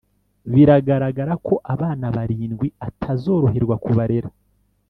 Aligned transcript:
biragaragara 0.53 1.33
ko 1.45 1.55
abana 1.73 2.05
barindwi 2.15 2.67
atazoroherwa 2.87 3.75
kubarera 3.83 4.29